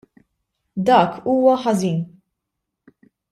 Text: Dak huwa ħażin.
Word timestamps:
Dak 0.87 1.13
huwa 1.27 1.53
ħażin. 1.67 2.01